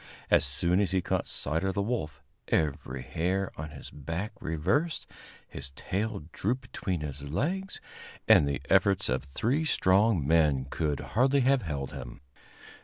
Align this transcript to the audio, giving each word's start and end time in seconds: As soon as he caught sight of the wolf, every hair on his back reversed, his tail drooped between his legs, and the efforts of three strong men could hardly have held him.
As 0.31 0.43
soon 0.43 0.79
as 0.79 0.89
he 0.89 0.99
caught 1.03 1.27
sight 1.27 1.63
of 1.63 1.75
the 1.75 1.81
wolf, 1.83 2.23
every 2.47 3.03
hair 3.03 3.51
on 3.55 3.69
his 3.69 3.91
back 3.91 4.31
reversed, 4.41 5.05
his 5.47 5.69
tail 5.75 6.23
drooped 6.31 6.61
between 6.71 7.01
his 7.01 7.29
legs, 7.29 7.79
and 8.27 8.47
the 8.47 8.63
efforts 8.67 9.09
of 9.09 9.23
three 9.23 9.63
strong 9.63 10.27
men 10.27 10.65
could 10.67 11.01
hardly 11.13 11.41
have 11.41 11.61
held 11.61 11.91
him. 11.93 12.21